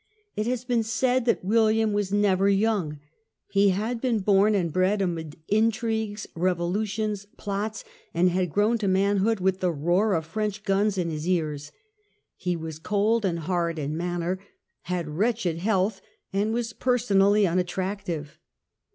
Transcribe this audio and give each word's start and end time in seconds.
It 0.35 0.47
has 0.47 0.65
been 0.65 0.81
said 0.81 1.25
that 1.25 1.45
William 1.45 1.93
was 1.93 2.11
never 2.11 2.49
young. 2.49 2.97
He 3.49 3.69
had 3.69 4.01
been 4.01 4.17
born 4.21 4.55
and 4.55 4.73
bred 4.73 4.99
amid 4.99 5.35
intrigues, 5.47 6.25
revolutions, 6.33 7.27
plots; 7.37 7.83
and 8.11 8.31
had 8.31 8.49
grown 8.49 8.79
to 8.79 8.87
manhood 8.87 9.39
with 9.39 9.59
the 9.59 9.71
roar 9.71 10.15
of 10.15 10.25
French 10.25 10.63
guns 10.63 10.97
in 10.97 11.11
his 11.11 11.27
ears. 11.27 11.71
He 12.35 12.55
was 12.55 12.79
cold 12.79 13.25
and 13.25 13.41
hard 13.41 13.77
in 13.77 13.95
manner, 13.95 14.39
had 14.89 15.07
wretched 15.07 15.59
health, 15.59 16.01
and 16.33 16.51
was 16.51 16.73
personally 16.73 17.45
unattractive. 17.45 18.39